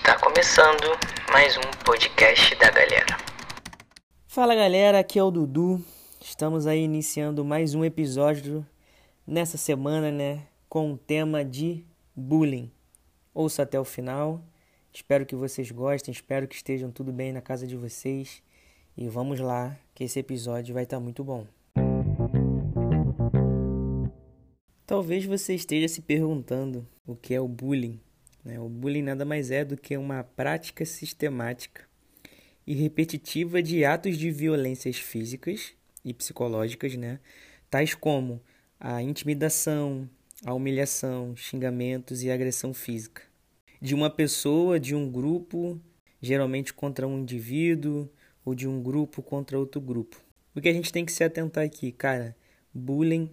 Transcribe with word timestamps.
Está 0.00 0.18
começando 0.18 0.98
mais 1.30 1.58
um 1.58 1.84
podcast 1.84 2.54
da 2.56 2.70
galera. 2.70 3.18
Fala 4.26 4.54
galera, 4.54 4.98
aqui 4.98 5.18
é 5.18 5.22
o 5.22 5.30
Dudu. 5.30 5.84
Estamos 6.18 6.66
aí 6.66 6.80
iniciando 6.80 7.44
mais 7.44 7.74
um 7.74 7.84
episódio 7.84 8.66
nessa 9.26 9.58
semana, 9.58 10.10
né, 10.10 10.46
com 10.70 10.90
o 10.94 10.96
tema 10.96 11.44
de 11.44 11.84
bullying. 12.16 12.72
Ouça 13.34 13.62
até 13.62 13.78
o 13.78 13.84
final. 13.84 14.42
Espero 14.90 15.26
que 15.26 15.36
vocês 15.36 15.70
gostem, 15.70 16.12
espero 16.12 16.48
que 16.48 16.54
estejam 16.56 16.90
tudo 16.90 17.12
bem 17.12 17.30
na 17.30 17.42
casa 17.42 17.66
de 17.66 17.76
vocês. 17.76 18.42
E 18.96 19.06
vamos 19.06 19.38
lá, 19.38 19.76
que 19.94 20.04
esse 20.04 20.18
episódio 20.18 20.72
vai 20.72 20.84
estar 20.84 20.98
muito 20.98 21.22
bom. 21.22 21.46
Talvez 24.86 25.26
você 25.26 25.54
esteja 25.54 25.88
se 25.88 26.00
perguntando 26.00 26.88
o 27.06 27.14
que 27.14 27.34
é 27.34 27.40
o 27.40 27.46
bullying. 27.46 28.00
Né? 28.44 28.58
O 28.58 28.68
bullying 28.68 29.02
nada 29.02 29.24
mais 29.24 29.50
é 29.50 29.64
do 29.64 29.76
que 29.76 29.96
uma 29.96 30.22
prática 30.24 30.84
sistemática 30.84 31.88
e 32.66 32.74
repetitiva 32.74 33.62
de 33.62 33.84
atos 33.84 34.16
de 34.16 34.30
violências 34.30 34.96
físicas 34.96 35.72
e 36.04 36.14
psicológicas, 36.14 36.94
né? 36.96 37.20
tais 37.70 37.94
como 37.94 38.40
a 38.78 39.02
intimidação, 39.02 40.08
a 40.44 40.54
humilhação, 40.54 41.36
xingamentos 41.36 42.22
e 42.22 42.30
agressão 42.30 42.72
física. 42.72 43.22
De 43.80 43.94
uma 43.94 44.10
pessoa, 44.10 44.80
de 44.80 44.94
um 44.94 45.10
grupo, 45.10 45.80
geralmente 46.20 46.72
contra 46.72 47.06
um 47.06 47.20
indivíduo 47.20 48.10
ou 48.44 48.54
de 48.54 48.66
um 48.66 48.82
grupo 48.82 49.22
contra 49.22 49.58
outro 49.58 49.80
grupo. 49.80 50.20
O 50.54 50.60
que 50.60 50.68
a 50.68 50.72
gente 50.72 50.92
tem 50.92 51.04
que 51.04 51.12
se 51.12 51.22
atentar 51.22 51.64
aqui, 51.64 51.92
cara, 51.92 52.36
bullying 52.74 53.30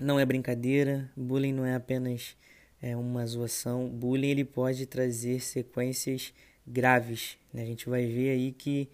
não 0.00 0.18
é 0.20 0.24
brincadeira, 0.24 1.10
bullying 1.16 1.52
não 1.52 1.64
é 1.64 1.74
apenas 1.74 2.36
é, 2.80 2.96
uma 2.96 3.26
zoação, 3.26 3.88
bullying 3.88 4.28
ele 4.28 4.44
pode 4.44 4.86
trazer 4.86 5.40
sequências 5.40 6.32
graves. 6.66 7.36
Né? 7.52 7.62
A 7.62 7.66
gente 7.66 7.88
vai 7.88 8.06
ver 8.06 8.30
aí 8.30 8.52
que 8.52 8.88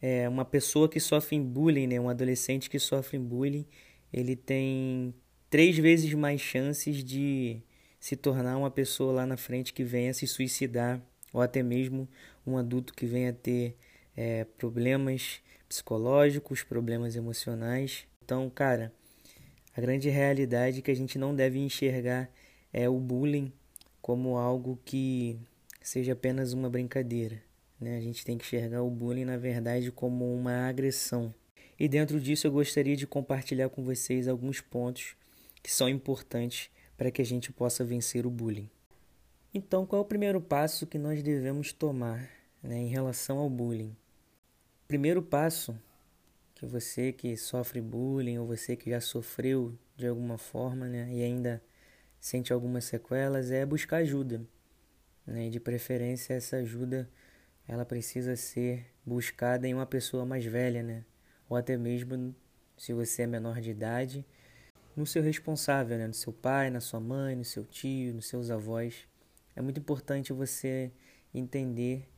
é, 0.00 0.28
uma 0.28 0.44
pessoa 0.44 0.88
que 0.88 1.00
sofre 1.00 1.38
bullying, 1.40 1.86
né? 1.86 2.00
um 2.00 2.08
adolescente 2.08 2.70
que 2.70 2.78
sofre 2.78 3.18
bullying, 3.18 3.66
ele 4.12 4.36
tem 4.36 5.14
três 5.50 5.76
vezes 5.76 6.12
mais 6.14 6.40
chances 6.40 7.02
de 7.02 7.62
se 7.98 8.16
tornar 8.16 8.56
uma 8.56 8.70
pessoa 8.70 9.12
lá 9.12 9.26
na 9.26 9.36
frente 9.36 9.72
que 9.72 9.82
venha 9.82 10.12
se 10.12 10.26
suicidar, 10.26 11.00
ou 11.32 11.40
até 11.40 11.62
mesmo 11.62 12.08
um 12.46 12.56
adulto 12.58 12.92
que 12.94 13.06
venha 13.06 13.32
ter 13.32 13.76
é, 14.16 14.44
problemas 14.44 15.40
psicológicos, 15.68 16.62
problemas 16.62 17.16
emocionais. 17.16 18.06
Então, 18.22 18.48
cara, 18.50 18.92
a 19.76 19.80
grande 19.80 20.08
realidade 20.08 20.82
que 20.82 20.90
a 20.90 20.94
gente 20.94 21.18
não 21.18 21.34
deve 21.34 21.58
enxergar 21.58 22.30
é 22.74 22.88
o 22.88 22.98
bullying 22.98 23.52
como 24.02 24.36
algo 24.36 24.78
que 24.84 25.38
seja 25.80 26.12
apenas 26.12 26.52
uma 26.52 26.68
brincadeira. 26.68 27.40
Né? 27.80 27.96
A 27.96 28.00
gente 28.00 28.24
tem 28.24 28.36
que 28.36 28.44
enxergar 28.44 28.82
o 28.82 28.90
bullying, 28.90 29.24
na 29.24 29.36
verdade, 29.36 29.92
como 29.92 30.34
uma 30.34 30.68
agressão. 30.68 31.32
E 31.78 31.88
dentro 31.88 32.20
disso 32.20 32.48
eu 32.48 32.52
gostaria 32.52 32.96
de 32.96 33.06
compartilhar 33.06 33.68
com 33.68 33.84
vocês 33.84 34.26
alguns 34.26 34.60
pontos 34.60 35.14
que 35.62 35.70
são 35.70 35.88
importantes 35.88 36.68
para 36.96 37.12
que 37.12 37.22
a 37.22 37.24
gente 37.24 37.52
possa 37.52 37.84
vencer 37.84 38.26
o 38.26 38.30
bullying. 38.30 38.68
Então, 39.52 39.86
qual 39.86 40.02
é 40.02 40.04
o 40.04 40.08
primeiro 40.08 40.40
passo 40.40 40.84
que 40.84 40.98
nós 40.98 41.22
devemos 41.22 41.72
tomar 41.72 42.28
né, 42.60 42.76
em 42.76 42.88
relação 42.88 43.38
ao 43.38 43.48
bullying? 43.48 43.96
Primeiro 44.88 45.22
passo 45.22 45.78
que 46.56 46.66
você 46.66 47.12
que 47.12 47.36
sofre 47.36 47.80
bullying 47.80 48.38
ou 48.38 48.46
você 48.46 48.74
que 48.74 48.90
já 48.90 49.00
sofreu 49.00 49.78
de 49.96 50.08
alguma 50.08 50.38
forma, 50.38 50.86
né, 50.86 51.08
e 51.12 51.22
ainda 51.22 51.62
sente 52.24 52.54
algumas 52.54 52.86
sequelas, 52.86 53.50
é 53.50 53.66
buscar 53.66 53.98
ajuda, 53.98 54.40
né? 55.26 55.50
De 55.50 55.60
preferência 55.60 56.32
essa 56.32 56.56
ajuda 56.56 57.06
ela 57.68 57.84
precisa 57.84 58.34
ser 58.34 58.86
buscada 59.04 59.68
em 59.68 59.74
uma 59.74 59.84
pessoa 59.84 60.24
mais 60.24 60.42
velha, 60.42 60.82
né? 60.82 61.04
Ou 61.50 61.54
até 61.54 61.76
mesmo 61.76 62.34
se 62.78 62.94
você 62.94 63.24
é 63.24 63.26
menor 63.26 63.60
de 63.60 63.70
idade, 63.70 64.24
no 64.96 65.04
seu 65.04 65.22
responsável, 65.22 65.98
né? 65.98 66.06
No 66.06 66.14
seu 66.14 66.32
pai, 66.32 66.70
na 66.70 66.80
sua 66.80 66.98
mãe, 66.98 67.36
no 67.36 67.44
seu 67.44 67.62
tio, 67.62 68.14
nos 68.14 68.26
seus 68.26 68.50
avós. 68.50 69.06
É 69.54 69.60
muito 69.60 69.78
importante 69.78 70.32
você 70.32 70.90
entender 71.34 72.08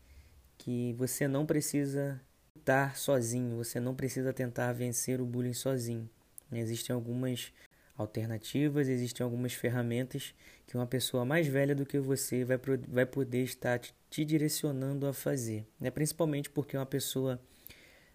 que 0.56 0.92
você 0.92 1.26
não 1.26 1.44
precisa 1.44 2.20
lutar 2.54 2.96
sozinho, 2.96 3.56
você 3.56 3.80
não 3.80 3.92
precisa 3.92 4.32
tentar 4.32 4.72
vencer 4.72 5.20
o 5.20 5.26
bullying 5.26 5.52
sozinho. 5.52 6.08
Existem 6.52 6.94
algumas 6.94 7.52
alternativas, 7.96 8.88
existem 8.88 9.24
algumas 9.24 9.52
ferramentas 9.52 10.34
que 10.66 10.76
uma 10.76 10.86
pessoa 10.86 11.24
mais 11.24 11.46
velha 11.46 11.74
do 11.74 11.86
que 11.86 11.98
você 11.98 12.44
vai, 12.44 12.58
vai 12.88 13.06
poder 13.06 13.42
estar 13.42 13.78
te, 13.78 13.94
te 14.10 14.24
direcionando 14.24 15.06
a 15.06 15.12
fazer. 15.12 15.66
Né? 15.80 15.90
Principalmente 15.90 16.50
porque 16.50 16.76
uma 16.76 16.86
pessoa 16.86 17.40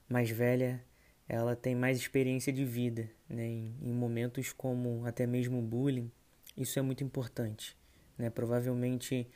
mais 0.08 0.30
velha 0.30 0.84
ela 1.28 1.56
tem 1.56 1.76
mais 1.76 1.98
experiência 1.98 2.52
de 2.52 2.66
vida. 2.66 3.10
Né? 3.30 3.46
Em, 3.46 3.76
em 3.82 3.94
momentos 3.94 4.52
como 4.52 5.06
até 5.06 5.26
mesmo 5.26 5.62
bullying, 5.62 6.12
isso 6.58 6.78
é 6.78 6.82
muito 6.82 7.04
importante. 7.04 7.76
Né? 8.18 8.30
Provavelmente 8.30 9.28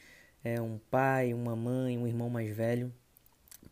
é 0.44 0.62
um 0.62 0.77
pai, 0.91 1.33
uma 1.33 1.56
mãe, 1.56 1.97
um 1.97 2.06
irmão 2.06 2.29
mais 2.29 2.50
velho 2.56 2.94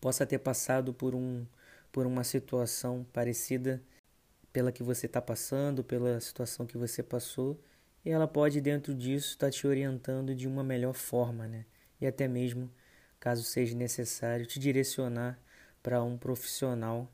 possa 0.03 0.25
ter 0.25 0.39
passado 0.39 0.93
por, 0.93 1.15
um, 1.15 1.45
por 1.91 2.05
uma 2.05 2.25
situação 2.25 3.05
parecida 3.13 3.81
pela 4.53 4.71
que 4.71 4.83
você 4.83 5.07
está 5.07 5.19
passando, 5.19 5.83
pela 5.83 6.19
situação 6.19 6.67
que 6.67 6.77
você 6.77 7.01
passou, 7.01 7.59
e 8.05 8.11
ela 8.11 8.27
pode, 8.27 8.61
dentro 8.61 8.93
disso, 8.93 9.29
estar 9.29 9.47
tá 9.47 9.51
te 9.51 9.65
orientando 9.65 10.35
de 10.35 10.47
uma 10.47 10.63
melhor 10.63 10.93
forma, 10.93 11.47
né? 11.47 11.65
E 11.99 12.05
até 12.05 12.27
mesmo, 12.27 12.71
caso 13.19 13.43
seja 13.43 13.75
necessário, 13.75 14.45
te 14.45 14.59
direcionar 14.59 15.39
para 15.81 16.03
um 16.03 16.17
profissional 16.17 17.11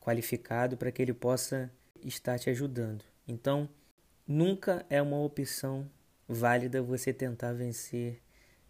qualificado 0.00 0.76
para 0.76 0.92
que 0.92 1.00
ele 1.00 1.14
possa 1.14 1.72
estar 2.02 2.38
te 2.38 2.50
ajudando. 2.50 3.04
Então, 3.26 3.68
nunca 4.26 4.84
é 4.90 5.00
uma 5.00 5.18
opção 5.18 5.90
válida 6.28 6.82
você 6.82 7.12
tentar 7.12 7.52
vencer 7.52 8.20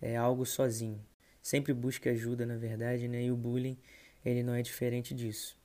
é, 0.00 0.16
algo 0.16 0.46
sozinho. 0.46 1.04
Sempre 1.42 1.72
busque 1.72 2.08
ajuda, 2.08 2.46
na 2.46 2.56
verdade, 2.56 3.08
né? 3.08 3.25
E 3.25 3.32
o 3.32 3.36
bullying, 3.36 3.76
ele 4.25 4.42
não 4.42 4.54
é 4.54 4.62
diferente 4.62 5.14
disso. 5.14 5.58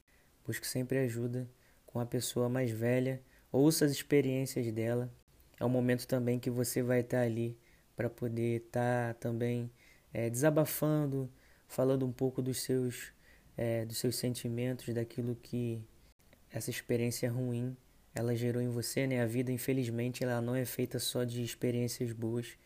Busque 0.46 0.66
sempre 0.66 0.98
ajuda 0.98 1.48
com 1.90 2.00
a 2.00 2.06
pessoa 2.06 2.48
mais 2.48 2.72
velha, 2.72 3.22
ouça 3.52 3.86
as 3.86 3.92
experiências 3.92 4.72
dela. 4.72 5.12
É 5.60 5.66
um 5.66 5.70
momento 5.70 6.08
também 6.08 6.40
que 6.40 6.50
você 6.50 6.84
vai 6.84 7.00
estar 7.00 7.22
ali 7.22 7.58
para 7.96 8.10
poder 8.10 8.62
estar 8.66 9.16
também 9.16 9.72
é, 10.14 10.30
desabafando, 10.30 11.30
falando 11.68 12.06
um 12.06 12.12
pouco 12.12 12.42
dos 12.42 12.62
seus, 12.62 13.12
é, 13.58 13.86
dos 13.86 13.98
seus 13.98 14.16
sentimentos, 14.16 14.94
daquilo 14.94 15.36
que 15.36 15.82
essa 16.52 16.70
experiência 16.70 17.32
ruim 17.32 17.76
ela 18.14 18.36
gerou 18.36 18.62
em 18.62 18.70
você, 18.70 19.08
né? 19.08 19.22
A 19.22 19.26
vida, 19.26 19.52
infelizmente, 19.52 20.24
ela 20.24 20.42
não 20.42 20.56
é 20.56 20.66
feita 20.66 21.00
só 21.00 21.24
de 21.24 21.42
experiências 21.42 22.12
boas 22.12 22.58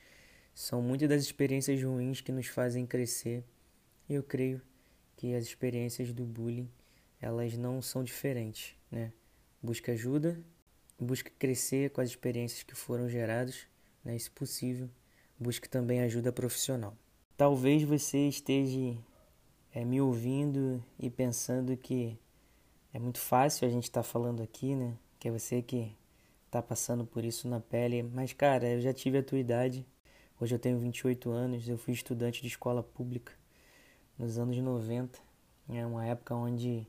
são 0.53 0.81
muitas 0.81 1.09
das 1.09 1.23
experiências 1.23 1.81
ruins 1.81 2.21
que 2.21 2.31
nos 2.31 2.47
fazem 2.47 2.85
crescer. 2.85 3.43
E 4.07 4.13
eu 4.13 4.23
creio 4.23 4.61
que 5.15 5.33
as 5.33 5.45
experiências 5.45 6.13
do 6.13 6.25
bullying, 6.25 6.69
elas 7.23 7.57
não 7.57 7.81
são 7.81 8.03
diferentes, 8.03 8.75
né? 8.91 9.11
Busque 9.61 9.91
ajuda, 9.91 10.43
busque 10.99 11.31
crescer 11.31 11.89
com 11.91 12.01
as 12.01 12.09
experiências 12.09 12.63
que 12.63 12.75
foram 12.75 13.09
geradas, 13.09 13.67
né? 14.03 14.17
Se 14.17 14.29
possível, 14.29 14.89
busque 15.39 15.69
também 15.69 16.01
ajuda 16.01 16.31
profissional. 16.31 16.95
Talvez 17.37 17.83
você 17.83 18.27
esteja 18.27 18.97
é, 19.73 19.83
me 19.85 20.01
ouvindo 20.01 20.83
e 20.99 21.09
pensando 21.09 21.75
que 21.77 22.19
é 22.93 22.99
muito 22.99 23.19
fácil 23.19 23.67
a 23.67 23.71
gente 23.71 23.85
estar 23.85 24.03
tá 24.03 24.07
falando 24.07 24.43
aqui, 24.43 24.75
né? 24.75 24.97
Que 25.19 25.27
é 25.29 25.31
você 25.31 25.61
que 25.61 25.95
está 26.45 26.61
passando 26.61 27.05
por 27.05 27.23
isso 27.23 27.47
na 27.47 27.59
pele. 27.59 28.03
Mas, 28.03 28.33
cara, 28.33 28.67
eu 28.67 28.81
já 28.81 28.93
tive 28.93 29.17
a 29.17 29.23
tua 29.23 29.39
idade 29.39 29.85
Hoje 30.43 30.55
eu 30.55 30.59
tenho 30.59 30.77
28 30.77 31.31
anos, 31.31 31.69
eu 31.69 31.77
fui 31.77 31.93
estudante 31.93 32.41
de 32.41 32.49
escola 32.49 32.83
pública 32.83 33.31
nos 34.17 34.37
anos 34.37 34.57
90. 34.57 35.17
É 35.69 35.85
uma 35.85 36.05
época 36.05 36.35
onde 36.35 36.85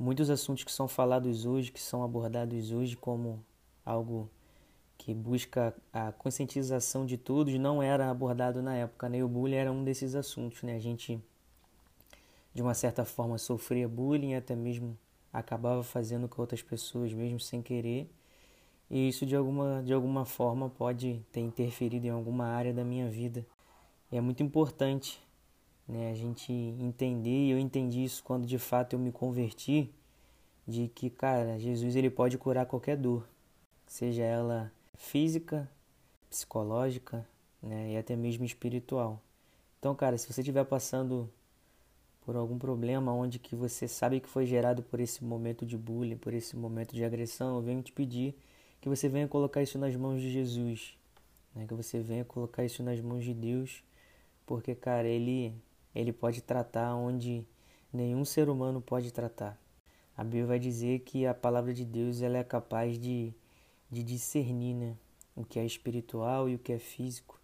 muitos 0.00 0.30
assuntos 0.30 0.64
que 0.64 0.72
são 0.72 0.88
falados 0.88 1.44
hoje, 1.46 1.70
que 1.70 1.80
são 1.80 2.02
abordados 2.02 2.72
hoje 2.72 2.96
como 2.96 3.44
algo 3.84 4.28
que 4.98 5.14
busca 5.14 5.74
a 5.92 6.10
conscientização 6.12 7.06
de 7.06 7.16
todos, 7.16 7.54
não 7.54 7.82
era 7.82 8.10
abordado 8.10 8.62
na 8.62 8.74
época. 8.74 9.08
Né? 9.08 9.22
O 9.22 9.28
bullying 9.28 9.56
era 9.56 9.70
um 9.70 9.84
desses 9.84 10.14
assuntos. 10.14 10.62
Né? 10.62 10.74
A 10.74 10.78
gente, 10.78 11.22
de 12.52 12.62
uma 12.62 12.74
certa 12.74 13.04
forma, 13.04 13.38
sofria 13.38 13.88
bullying, 13.88 14.34
até 14.34 14.56
mesmo 14.56 14.98
acabava 15.32 15.82
fazendo 15.82 16.28
com 16.28 16.40
outras 16.40 16.62
pessoas, 16.62 17.12
mesmo 17.12 17.38
sem 17.38 17.62
querer 17.62 18.10
e 18.90 19.08
isso 19.08 19.24
de 19.24 19.36
alguma, 19.36 19.82
de 19.84 19.92
alguma 19.92 20.24
forma 20.24 20.68
pode 20.68 21.24
ter 21.30 21.40
interferido 21.40 22.06
em 22.06 22.10
alguma 22.10 22.46
área 22.46 22.74
da 22.74 22.84
minha 22.84 23.08
vida. 23.08 23.46
E 24.10 24.16
é 24.16 24.20
muito 24.20 24.42
importante 24.42 25.22
né, 25.90 26.10
a 26.10 26.14
gente 26.14 26.52
entender, 26.52 27.50
eu 27.50 27.58
entendi 27.58 28.04
isso 28.04 28.22
quando 28.22 28.46
de 28.46 28.58
fato 28.58 28.94
eu 28.94 28.98
me 28.98 29.10
converti, 29.10 29.90
de 30.66 30.88
que, 30.88 31.10
cara, 31.10 31.58
Jesus 31.58 31.96
ele 31.96 32.08
pode 32.08 32.38
curar 32.38 32.64
qualquer 32.64 32.96
dor, 32.96 33.26
seja 33.86 34.22
ela 34.22 34.72
física, 34.96 35.68
psicológica 36.28 37.26
né, 37.60 37.92
e 37.92 37.96
até 37.96 38.14
mesmo 38.14 38.44
espiritual. 38.44 39.20
Então, 39.80 39.94
cara, 39.94 40.16
se 40.16 40.32
você 40.32 40.42
estiver 40.42 40.64
passando 40.64 41.28
por 42.20 42.36
algum 42.36 42.56
problema 42.56 43.12
onde 43.12 43.40
que 43.40 43.56
você 43.56 43.88
sabe 43.88 44.20
que 44.20 44.28
foi 44.28 44.46
gerado 44.46 44.82
por 44.84 45.00
esse 45.00 45.24
momento 45.24 45.66
de 45.66 45.76
bullying, 45.76 46.16
por 46.16 46.32
esse 46.32 46.56
momento 46.56 46.94
de 46.94 47.04
agressão, 47.04 47.56
eu 47.56 47.62
venho 47.62 47.82
te 47.82 47.90
pedir 47.90 48.36
que 48.80 48.88
você 48.88 49.08
venha 49.08 49.26
colocar 49.26 49.62
isso 49.62 49.78
nas 49.78 49.96
mãos 49.96 50.20
de 50.20 50.30
Jesus, 50.30 50.96
né? 51.54 51.66
que 51.66 51.74
você 51.74 51.98
venha 51.98 52.24
colocar 52.24 52.64
isso 52.64 52.82
nas 52.82 53.00
mãos 53.00 53.24
de 53.24 53.34
Deus, 53.34 53.82
porque, 54.46 54.74
cara, 54.74 55.08
ele, 55.08 55.52
ele 55.94 56.12
pode 56.12 56.40
tratar 56.40 56.94
onde 56.94 57.44
nenhum 57.92 58.24
ser 58.24 58.48
humano 58.48 58.80
pode 58.80 59.12
tratar. 59.12 59.58
A 60.16 60.22
Bíblia 60.22 60.46
vai 60.46 60.58
dizer 60.58 61.00
que 61.00 61.26
a 61.26 61.34
palavra 61.34 61.72
de 61.72 61.84
Deus 61.84 62.20
ela 62.22 62.38
é 62.38 62.44
capaz 62.44 62.98
de, 62.98 63.32
de 63.90 64.02
discernir 64.02 64.74
né? 64.74 64.96
o 65.34 65.44
que 65.44 65.58
é 65.58 65.64
espiritual 65.64 66.48
e 66.48 66.54
o 66.54 66.58
que 66.58 66.72
é 66.72 66.78
físico. 66.78 67.40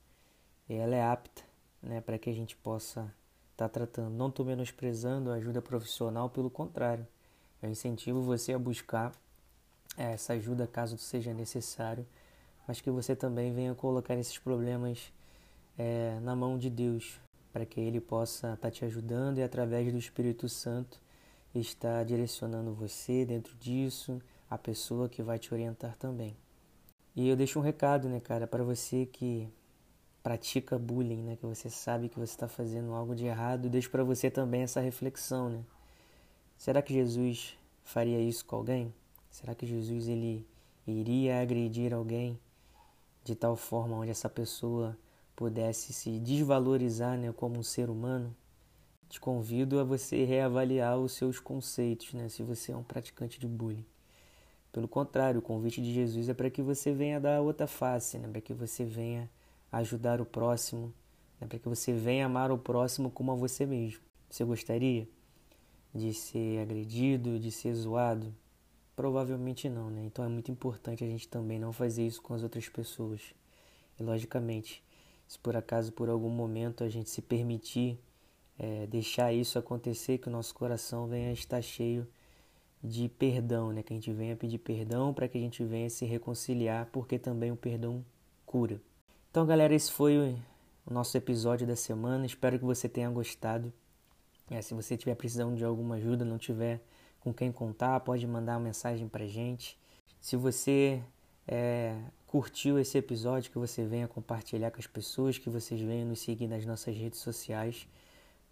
E 0.68 0.74
ela 0.74 0.94
é 0.94 1.02
apta 1.02 1.42
né? 1.82 2.00
para 2.00 2.18
que 2.18 2.28
a 2.28 2.34
gente 2.34 2.56
possa 2.56 3.12
estar 3.52 3.68
tá 3.68 3.68
tratando. 3.68 4.10
Não 4.10 4.28
estou 4.28 4.44
menosprezando 4.44 5.30
a 5.30 5.34
ajuda 5.34 5.62
profissional, 5.62 6.28
pelo 6.28 6.50
contrário. 6.50 7.06
Eu 7.62 7.70
incentivo 7.70 8.20
você 8.20 8.52
a 8.52 8.58
buscar 8.58 9.12
é, 9.96 10.12
essa 10.12 10.34
ajuda 10.34 10.66
caso 10.66 10.98
seja 10.98 11.32
necessário, 11.32 12.06
mas 12.68 12.80
que 12.80 12.90
você 12.90 13.16
também 13.16 13.54
venha 13.54 13.74
colocar 13.74 14.14
esses 14.14 14.38
problemas 14.38 15.10
é, 15.78 16.18
na 16.20 16.36
mão 16.36 16.58
de 16.58 16.68
Deus, 16.68 17.18
para 17.56 17.64
que 17.64 17.80
Ele 17.80 18.02
possa 18.02 18.48
estar 18.48 18.56
tá 18.58 18.70
te 18.70 18.84
ajudando 18.84 19.38
e 19.38 19.42
através 19.42 19.90
do 19.90 19.98
Espírito 19.98 20.46
Santo 20.46 21.00
estar 21.54 22.04
direcionando 22.04 22.74
você 22.74 23.24
dentro 23.24 23.56
disso, 23.56 24.20
a 24.50 24.58
pessoa 24.58 25.08
que 25.08 25.22
vai 25.22 25.38
te 25.38 25.54
orientar 25.54 25.96
também. 25.96 26.36
E 27.14 27.26
eu 27.26 27.34
deixo 27.34 27.58
um 27.58 27.62
recado, 27.62 28.10
né, 28.10 28.20
cara, 28.20 28.46
para 28.46 28.62
você 28.62 29.06
que 29.06 29.48
pratica 30.22 30.78
bullying, 30.78 31.22
né, 31.22 31.36
que 31.36 31.46
você 31.46 31.70
sabe 31.70 32.10
que 32.10 32.18
você 32.18 32.34
está 32.34 32.46
fazendo 32.46 32.92
algo 32.92 33.14
de 33.14 33.24
errado, 33.24 33.70
deixo 33.70 33.90
para 33.90 34.04
você 34.04 34.30
também 34.30 34.60
essa 34.60 34.82
reflexão, 34.82 35.48
né? 35.48 35.64
Será 36.58 36.82
que 36.82 36.92
Jesus 36.92 37.56
faria 37.82 38.20
isso 38.20 38.44
com 38.44 38.56
alguém? 38.56 38.92
Será 39.30 39.54
que 39.54 39.64
Jesus 39.64 40.08
ele 40.08 40.46
iria 40.86 41.40
agredir 41.40 41.94
alguém 41.94 42.38
de 43.24 43.34
tal 43.34 43.56
forma 43.56 43.96
onde 43.96 44.10
essa 44.10 44.28
pessoa 44.28 44.94
pudesse 45.36 45.92
se 45.92 46.18
desvalorizar, 46.18 47.18
né, 47.18 47.30
como 47.30 47.58
um 47.58 47.62
ser 47.62 47.90
humano? 47.90 48.34
Te 49.08 49.20
convido 49.20 49.78
a 49.78 49.84
você 49.84 50.24
reavaliar 50.24 50.98
os 50.98 51.12
seus 51.12 51.38
conceitos, 51.38 52.14
né, 52.14 52.28
se 52.28 52.42
você 52.42 52.72
é 52.72 52.76
um 52.76 52.82
praticante 52.82 53.38
de 53.38 53.46
bullying. 53.46 53.84
Pelo 54.72 54.88
contrário, 54.88 55.38
o 55.38 55.42
convite 55.42 55.80
de 55.80 55.92
Jesus 55.92 56.28
é 56.28 56.34
para 56.34 56.50
que 56.50 56.62
você 56.62 56.92
venha 56.92 57.20
dar 57.20 57.42
outra 57.42 57.66
face, 57.66 58.18
né, 58.18 58.26
para 58.26 58.40
que 58.40 58.54
você 58.54 58.84
venha 58.84 59.30
ajudar 59.70 60.20
o 60.20 60.26
próximo, 60.26 60.92
né, 61.38 61.46
para 61.46 61.58
que 61.58 61.68
você 61.68 61.92
venha 61.92 62.26
amar 62.26 62.50
o 62.50 62.58
próximo 62.58 63.10
como 63.10 63.30
a 63.30 63.34
você 63.34 63.66
mesmo. 63.66 64.00
Você 64.30 64.42
gostaria 64.42 65.06
de 65.94 66.12
ser 66.12 66.60
agredido, 66.60 67.38
de 67.38 67.50
ser 67.52 67.74
zoado? 67.74 68.34
Provavelmente 68.94 69.68
não, 69.68 69.90
né? 69.90 70.02
Então 70.04 70.24
é 70.24 70.28
muito 70.28 70.50
importante 70.50 71.04
a 71.04 71.06
gente 71.06 71.28
também 71.28 71.58
não 71.58 71.72
fazer 71.72 72.06
isso 72.06 72.22
com 72.22 72.34
as 72.34 72.42
outras 72.42 72.68
pessoas. 72.68 73.20
E 73.98 74.02
logicamente, 74.02 74.82
se 75.26 75.38
por 75.38 75.56
acaso 75.56 75.92
por 75.92 76.08
algum 76.08 76.30
momento 76.30 76.84
a 76.84 76.88
gente 76.88 77.10
se 77.10 77.20
permitir 77.20 77.98
é, 78.58 78.86
deixar 78.86 79.32
isso 79.32 79.58
acontecer, 79.58 80.18
que 80.18 80.28
o 80.28 80.30
nosso 80.30 80.54
coração 80.54 81.06
venha 81.06 81.32
estar 81.32 81.60
cheio 81.60 82.06
de 82.82 83.08
perdão, 83.08 83.72
né? 83.72 83.82
Que 83.82 83.92
a 83.92 83.96
gente 83.96 84.12
venha 84.12 84.36
pedir 84.36 84.58
perdão 84.58 85.12
para 85.12 85.28
que 85.28 85.36
a 85.36 85.40
gente 85.40 85.64
venha 85.64 85.90
se 85.90 86.04
reconciliar, 86.04 86.88
porque 86.92 87.18
também 87.18 87.50
o 87.50 87.56
perdão 87.56 88.04
cura. 88.44 88.80
Então, 89.30 89.44
galera, 89.44 89.74
esse 89.74 89.90
foi 89.92 90.36
o 90.86 90.92
nosso 90.92 91.16
episódio 91.16 91.66
da 91.66 91.76
semana. 91.76 92.24
Espero 92.24 92.58
que 92.58 92.64
você 92.64 92.88
tenha 92.88 93.10
gostado. 93.10 93.72
É, 94.50 94.62
se 94.62 94.72
você 94.72 94.96
tiver 94.96 95.16
precisando 95.16 95.56
de 95.56 95.64
alguma 95.64 95.96
ajuda, 95.96 96.24
não 96.24 96.38
tiver 96.38 96.80
com 97.20 97.34
quem 97.34 97.50
contar, 97.50 97.98
pode 98.00 98.26
mandar 98.26 98.54
uma 98.54 98.60
mensagem 98.60 99.08
pra 99.08 99.26
gente. 99.26 99.78
Se 100.20 100.36
você 100.36 101.02
é, 101.46 101.98
curtiu 102.26 102.78
esse 102.78 102.98
episódio, 102.98 103.50
que 103.50 103.58
você 103.58 103.84
venha 103.84 104.08
compartilhar 104.08 104.70
com 104.70 104.78
as 104.78 104.86
pessoas, 104.86 105.38
que 105.38 105.48
vocês 105.48 105.80
venham 105.80 106.08
nos 106.08 106.20
seguir 106.20 106.48
nas 106.48 106.66
nossas 106.66 106.96
redes 106.96 107.20
sociais, 107.20 107.86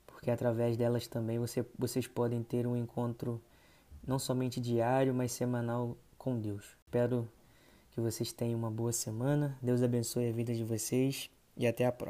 porque 0.07 0.31
através 0.31 0.77
delas 0.77 1.07
também 1.07 1.39
você, 1.39 1.65
vocês 1.79 2.07
podem 2.07 2.43
ter 2.43 2.67
um 2.67 2.77
encontro 2.77 3.41
não 4.07 4.19
somente 4.19 4.61
diário, 4.61 5.15
mas 5.15 5.33
semanal 5.33 5.97
com 6.17 6.39
Deus. 6.39 6.77
Espero 6.85 7.29
que 7.91 8.01
vocês 8.01 8.33
tenham 8.33 8.59
uma 8.59 8.71
boa 8.71 8.93
semana. 8.93 9.59
Deus 9.61 9.83
abençoe 9.83 10.29
a 10.29 10.33
vida 10.33 10.55
de 10.55 10.65
vocês 10.65 11.31
e 11.57 11.67
até 11.67 11.87
a 11.87 11.93
próxima. 11.93 12.03